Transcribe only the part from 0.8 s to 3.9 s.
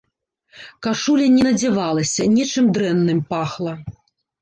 Кашуля не надзявалася, нечым дрэнным пахла.